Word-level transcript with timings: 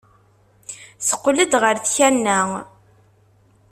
Teqqel-d 1.07 1.53
ɣer 1.63 1.75
tkanna. 1.85 2.39